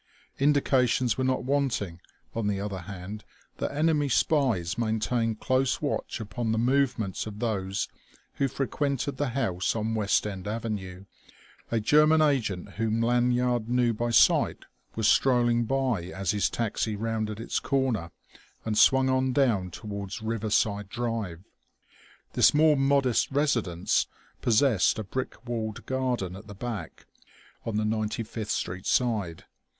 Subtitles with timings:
[0.39, 1.99] Indications were not wanting,
[2.33, 3.23] on the other hand,
[3.57, 7.87] that enemy spies maintained close watch upon the movements of those
[8.37, 11.05] who frequented the house on West End Avenue.
[11.69, 17.39] A German agent whom Lanyard knew by sight was strolling by as his taxi rounded
[17.39, 18.09] its corner
[18.65, 21.43] and swung on down toward Riverside Drive.
[22.33, 24.07] This more modest residence
[24.41, 27.05] possessed a brick walled garden at the back,
[27.67, 29.45] on the Ninety fifth Street side.